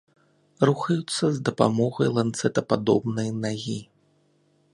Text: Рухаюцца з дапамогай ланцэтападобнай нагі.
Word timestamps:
Рухаюцца 0.69 1.23
з 1.35 1.45
дапамогай 1.49 2.07
ланцэтападобнай 2.17 3.29
нагі. 3.45 3.79